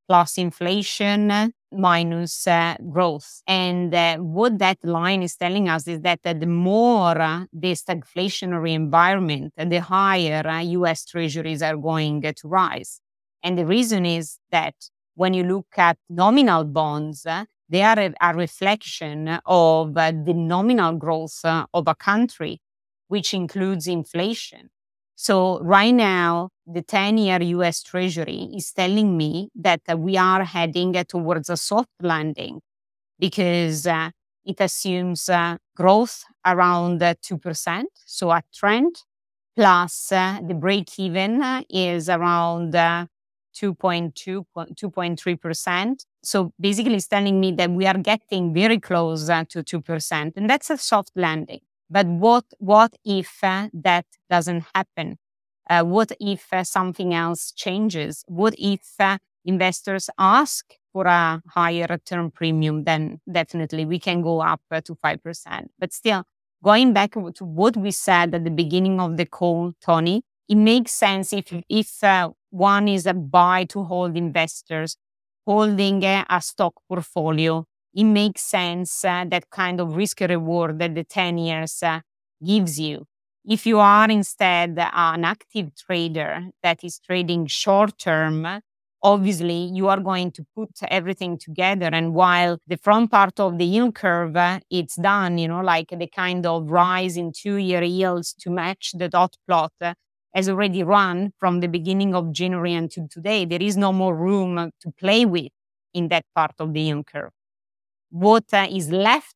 [0.09, 3.43] plus inflation minus uh, growth.
[3.47, 8.75] And uh, what that line is telling us is that the more uh, the stagflationary
[8.75, 13.01] environment, the higher US treasuries are going to rise.
[13.43, 14.75] And the reason is that
[15.21, 20.33] when you look at nominal bonds, uh, they are a, a reflection of uh, the
[20.33, 22.59] nominal growth uh, of a country,
[23.09, 24.71] which includes inflation.
[25.17, 30.43] So right now, the 10 year US Treasury is telling me that uh, we are
[30.43, 32.63] heading uh, towards a soft landing
[33.19, 34.11] because uh,
[34.47, 39.03] it assumes uh, growth around 2%, so a trend,
[39.55, 42.75] plus the break even is around
[43.55, 46.05] 2.2, 2.3%.
[46.23, 50.33] So basically, it's telling me that we are getting very close uh, to 2%.
[50.37, 51.61] And that's a soft landing.
[51.89, 55.19] But what, what if uh, that doesn't happen?
[55.69, 58.25] Uh, what if uh, something else changes?
[58.27, 62.85] What if uh, investors ask for a higher return premium?
[62.85, 65.67] Then definitely we can go up to 5%.
[65.79, 66.25] But still,
[66.63, 70.93] going back to what we said at the beginning of the call, Tony, it makes
[70.93, 72.03] sense if, if
[72.51, 74.97] one is a buy to hold investors
[75.47, 77.65] holding a stock portfolio.
[77.95, 82.01] It makes sense uh, that kind of risk reward that the 10 years uh,
[82.45, 83.07] gives you.
[83.45, 88.47] If you are instead an active trader that is trading short term,
[89.03, 91.91] obviously you are going to put everything together.
[91.93, 95.89] And while the front part of the yield curve, uh, it's done, you know, like
[95.91, 99.73] the kind of rise in two year yields to match the dot plot
[100.35, 103.45] has already run from the beginning of January until today.
[103.45, 105.53] There is no more room to play with
[105.93, 107.33] in that part of the yield curve.
[108.11, 109.35] What uh, is left,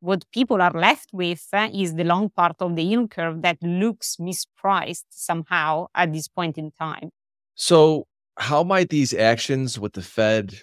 [0.00, 3.62] what people are left with, uh, is the long part of the yield curve that
[3.62, 7.10] looks mispriced somehow at this point in time.
[7.54, 8.06] So,
[8.38, 10.54] how might these actions with the Fed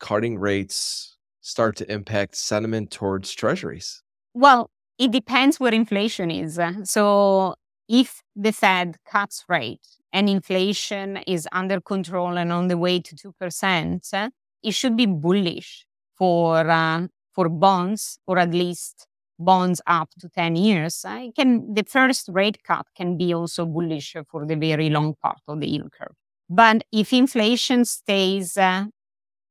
[0.00, 4.02] cutting rates start to impact sentiment towards treasuries?
[4.34, 6.58] Well, it depends where inflation is.
[6.84, 7.54] So,
[7.90, 13.16] if the Fed cuts rate and inflation is under control and on the way to
[13.16, 14.30] 2%,
[14.62, 15.84] it should be bullish
[16.16, 19.08] for, uh, for bonds, or at least
[19.40, 21.04] bonds up to 10 years.
[21.04, 25.40] Uh, can, the first rate cut can be also bullish for the very long part
[25.48, 26.14] of the yield curve.
[26.48, 28.84] But if inflation stays uh,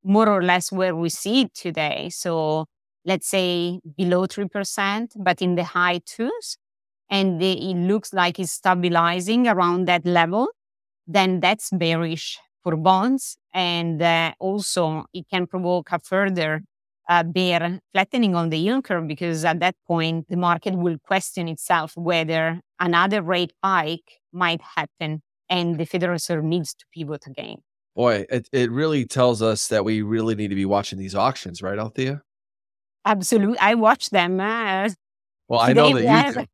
[0.03, 2.67] more or less where we see it today, so
[3.03, 6.57] let's say below 3%, but in the high twos,
[7.09, 10.47] and the, it looks like it's stabilizing around that level,
[11.07, 13.37] then that's bearish for bonds.
[13.53, 16.61] And uh, also, it can provoke a further
[17.09, 21.47] uh, bear flattening on the yield curve because at that point, the market will question
[21.47, 27.57] itself whether another rate hike might happen and the Federal Reserve needs to pivot again.
[27.95, 31.61] Boy, it, it really tells us that we really need to be watching these auctions,
[31.61, 32.21] right, Althea?
[33.03, 33.57] Absolutely.
[33.57, 34.39] I watch them.
[34.39, 34.89] Uh,
[35.47, 36.45] well, I know that you do.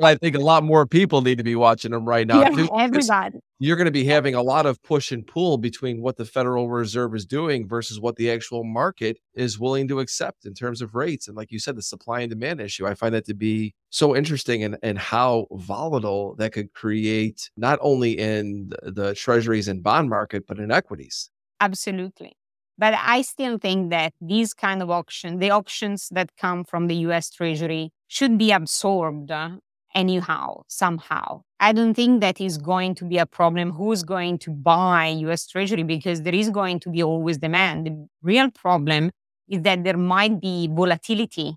[0.00, 2.40] I think a lot more people need to be watching them right now.
[2.40, 3.38] Yeah, everybody.
[3.58, 6.68] You're going to be having a lot of push and pull between what the Federal
[6.68, 10.94] Reserve is doing versus what the actual market is willing to accept in terms of
[10.94, 11.28] rates.
[11.28, 14.16] And like you said, the supply and demand issue, I find that to be so
[14.16, 19.82] interesting and, and how volatile that could create not only in the, the treasuries and
[19.82, 21.30] bond market, but in equities.
[21.60, 22.32] Absolutely.
[22.78, 26.96] But I still think that these kind of auctions, the auctions that come from the
[27.08, 29.50] US Treasury, should be absorbed uh,
[29.94, 31.42] anyhow, somehow.
[31.60, 35.46] I don't think that is going to be a problem who's going to buy US
[35.46, 37.86] Treasury because there is going to be always demand.
[37.86, 39.10] The real problem
[39.48, 41.56] is that there might be volatility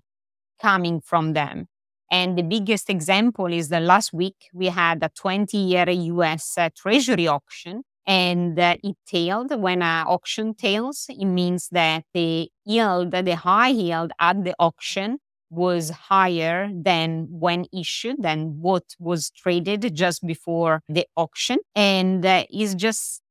[0.60, 1.66] coming from them.
[2.10, 6.68] And the biggest example is that last week we had a 20 year US uh,
[6.74, 9.50] Treasury auction and uh, it tailed.
[9.60, 15.18] When an auction tails, it means that the yield, the high yield at the auction
[15.56, 21.58] was higher than when issued than what was traded just before the auction.
[21.74, 23.22] And uh, is just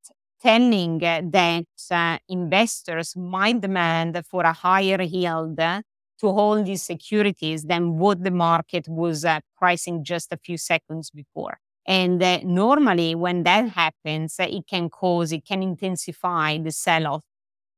[0.41, 5.82] telling uh, that uh, investors might demand for a higher yield uh,
[6.19, 11.11] to hold these securities than what the market was uh, pricing just a few seconds
[11.11, 11.57] before.
[11.88, 17.23] And uh, normally when that happens it can cause it can intensify the sell off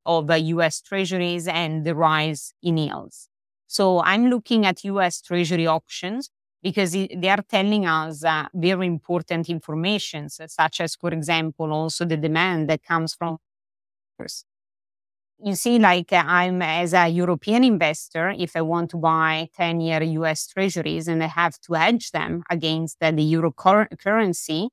[0.05, 3.27] of US treasuries and the rise in yields
[3.67, 6.29] so I'm looking at US Treasury auctions
[6.63, 12.17] because they are telling us uh, very important information, such as, for example, also the
[12.17, 13.37] demand that comes from.
[15.39, 19.79] You see, like uh, I'm as a European investor, if I want to buy 10
[19.81, 24.69] year US treasuries and I have to hedge them against the euro cur- currency,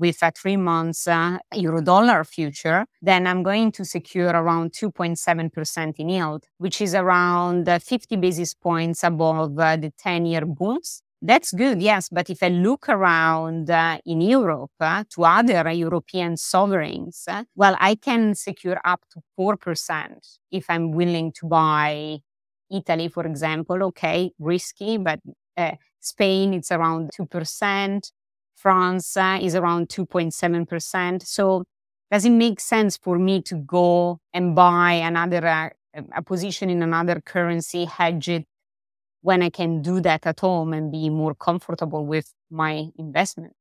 [0.00, 5.94] with a three months uh, euro dollar future, then I'm going to secure around 2.7%
[5.98, 11.02] in yield, which is around uh, 50 basis points above uh, the 10 year bonds.
[11.22, 12.08] That's good, yes.
[12.08, 17.76] But if I look around uh, in Europe uh, to other European sovereigns, uh, well,
[17.78, 22.20] I can secure up to 4% if I'm willing to buy
[22.70, 23.82] Italy, for example.
[23.82, 25.20] Okay, risky, but
[26.00, 28.10] Spain, it's around 2%.
[28.60, 31.26] France uh, is around 2.7%.
[31.26, 31.64] So
[32.10, 35.70] does it make sense for me to go and buy another uh,
[36.14, 38.44] a position in another currency, hedge it
[39.22, 43.54] when I can do that at home and be more comfortable with my investment?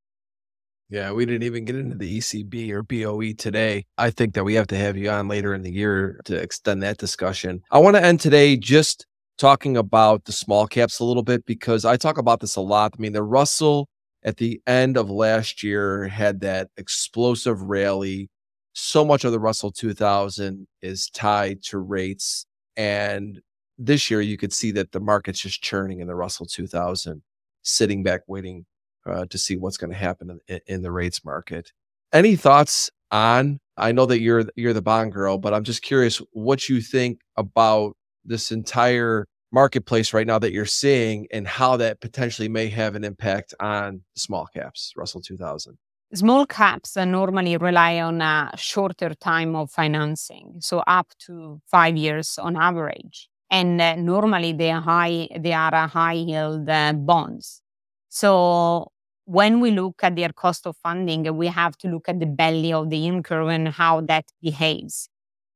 [0.89, 3.85] Yeah, we didn't even get into the ECB or BOE today.
[3.97, 6.83] I think that we have to have you on later in the year to extend
[6.83, 7.61] that discussion.
[7.71, 9.05] I want to end today just
[9.37, 12.93] talking about the small caps a little bit because I talk about this a lot.
[12.97, 13.87] I mean, the Russell
[14.23, 18.29] at the end of last year had that explosive rally.
[18.73, 22.45] So much of the Russell 2000 is tied to rates.
[22.77, 23.41] And
[23.77, 27.21] this year, you could see that the market's just churning in the Russell 2000,
[27.61, 28.65] sitting back waiting
[29.05, 31.71] uh, to see what's going to happen in, in the rates market.
[32.13, 33.59] Any thoughts on?
[33.77, 37.21] I know that you're you're the bond girl, but I'm just curious what you think
[37.37, 37.95] about
[38.25, 43.03] this entire marketplace right now that you're seeing and how that potentially may have an
[43.03, 45.77] impact on small caps, Russell 2000?
[46.13, 52.39] Small caps normally rely on a shorter time of financing, so up to five years
[52.39, 53.29] on average.
[53.51, 57.61] And uh, normally they are high, they are high yield uh, bonds.
[58.09, 58.91] So
[59.25, 62.73] when we look at their cost of funding, we have to look at the belly
[62.73, 65.09] of the yield curve and how that behaves.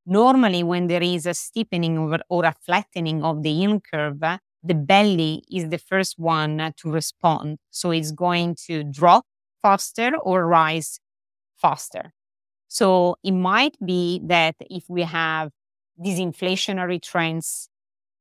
[0.06, 4.20] Normally, when there is a steepening or, or a flattening of the yield curve,
[4.64, 7.58] the belly is the first one to respond.
[7.70, 9.26] So it's going to drop
[9.62, 11.00] faster or rise
[11.56, 12.14] faster.
[12.68, 15.52] So it might be that if we have
[15.98, 17.70] these inflationary trends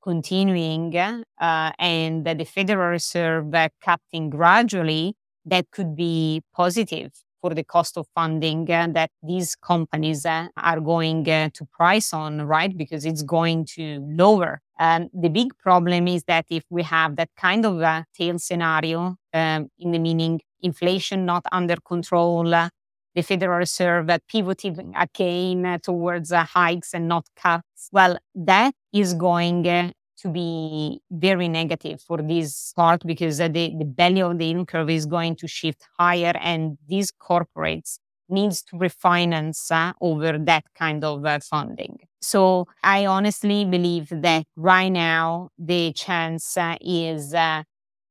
[0.03, 5.15] continuing uh, and the Federal Reserve cutting gradually,
[5.45, 7.13] that could be positive
[7.43, 12.15] for the cost of funding uh, that these companies uh, are going uh, to price
[12.15, 12.75] on, right?
[12.75, 14.63] Because it's going to lower.
[14.79, 19.17] And the big problem is that if we have that kind of a tail scenario,
[19.35, 22.69] um, in the meaning inflation not under control, uh,
[23.15, 29.69] the Federal Reserve pivoting again towards uh, hikes and not cuts, well, that is going
[29.69, 29.91] uh,
[30.23, 34.91] to be very negative for this part because the, the belly of the yield curve
[34.91, 37.99] is going to shift higher and these corporates
[38.29, 41.99] needs to refinance uh, over that kind of uh, funding.
[42.21, 47.65] So I honestly believe that right now the chance uh, is, uh,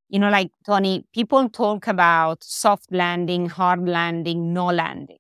[0.10, 5.18] you know, like Tony, people talk about soft landing, hard landing, no landing.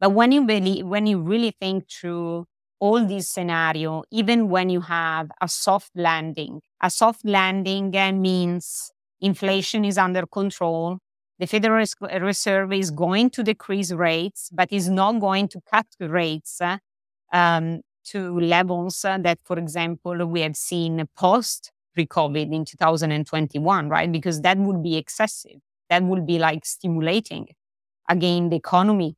[0.00, 2.46] But when you really, when you really think through
[2.80, 8.90] all these scenario, even when you have a soft landing, a soft landing uh, means
[9.20, 10.98] inflation is under control.
[11.38, 11.84] The Federal
[12.20, 16.78] Reserve is going to decrease rates, but is not going to cut rates uh,
[17.32, 24.10] um, to levels uh, that, for example, we have seen post pre-COVID in 2021, right?
[24.10, 25.60] Because that would be excessive.
[25.88, 27.48] That would be like stimulating
[28.08, 29.16] again the economy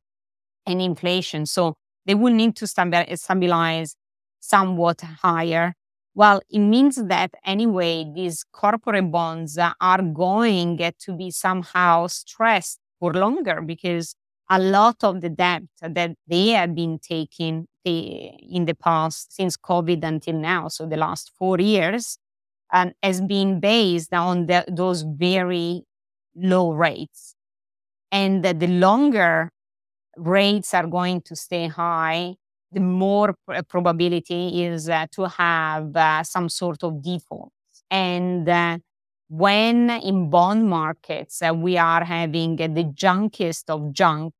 [0.65, 1.45] and inflation.
[1.45, 1.75] So
[2.05, 3.95] they will need to eh, stabilize
[4.39, 5.75] somewhat higher.
[6.15, 13.13] Well, it means that anyway, these corporate bonds are going to be somehow stressed for
[13.13, 14.15] longer because
[14.49, 19.57] a lot of the debt that they have been taking eh, in the past since
[19.57, 22.17] COVID until now, so the last four years,
[22.71, 25.83] and has been based on the, those very
[26.35, 27.35] low rates.
[28.11, 29.51] And the longer
[30.17, 32.35] rates are going to stay high,
[32.71, 33.35] the more
[33.69, 37.51] probability is uh, to have uh, some sort of default.
[37.91, 38.79] And uh,
[39.29, 44.33] when in bond markets uh, we are having the junkiest of junk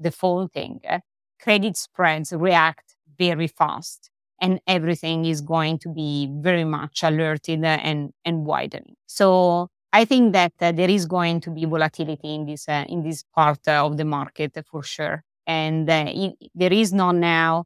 [0.00, 0.98] defaulting, uh,
[1.40, 4.10] credit spreads react very fast
[4.40, 8.96] and everything is going to be very much alerted and, and widening.
[9.06, 13.02] So I think that uh, there is going to be volatility in this uh, in
[13.02, 17.64] this part uh, of the market for sure, and uh, it, there is not now.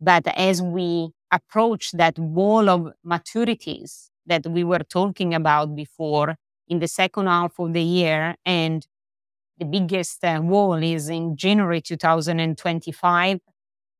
[0.00, 6.36] But as we approach that wall of maturities that we were talking about before
[6.68, 8.86] in the second half of the year, and
[9.58, 13.38] the biggest uh, wall is in January 2025,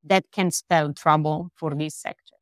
[0.04, 2.36] that can spell trouble for this sector.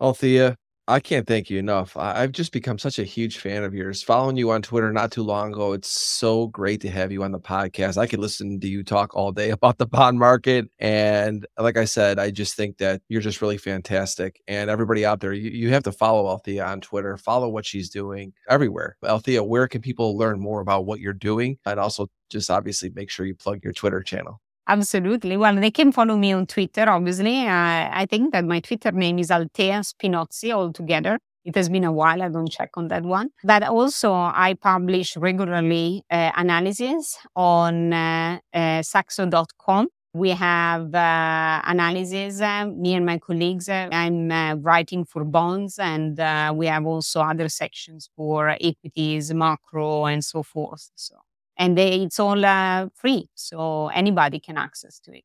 [0.00, 0.56] Althea,
[0.86, 1.96] I can't thank you enough.
[1.96, 4.02] I, have just become such a huge fan of yours.
[4.02, 7.32] Following you on Twitter not too long ago, it's so great to have you on
[7.32, 7.96] the podcast.
[7.96, 10.68] I could listen to you talk all day about the bond market.
[10.78, 14.42] And like I said, I just think that you're just really fantastic.
[14.46, 17.88] And everybody out there, you, you have to follow Althea on Twitter, follow what she's
[17.88, 18.98] doing everywhere.
[19.02, 21.56] Althea, where can people learn more about what you're doing?
[21.64, 24.42] And also just obviously make sure you plug your Twitter channel.
[24.66, 25.36] Absolutely.
[25.36, 27.46] Well, they can follow me on Twitter, obviously.
[27.46, 31.18] I think that my Twitter name is Althea Spinozzi altogether.
[31.44, 32.22] It has been a while.
[32.22, 33.28] I don't check on that one.
[33.44, 39.88] But also, I publish regularly uh, analysis on uh, uh, saxo.com.
[40.14, 43.68] We have uh, analysis, uh, me and my colleagues.
[43.68, 49.34] Uh, I'm uh, writing for bonds, and uh, we have also other sections for equities,
[49.34, 50.90] macro, and so forth.
[50.94, 51.16] So
[51.56, 55.24] and they, it's all uh, free, so anybody can access to it.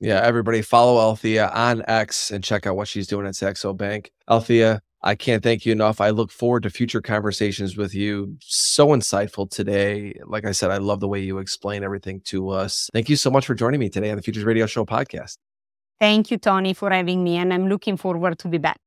[0.00, 4.10] Yeah, everybody follow Althea on X and check out what she's doing at Saxo Bank.
[4.30, 6.00] Althea, I can't thank you enough.
[6.00, 8.36] I look forward to future conversations with you.
[8.40, 10.14] So insightful today.
[10.26, 12.88] Like I said, I love the way you explain everything to us.
[12.92, 15.36] Thank you so much for joining me today on the Futures Radio Show podcast.
[15.98, 18.78] Thank you, Tony, for having me, and I'm looking forward to be back.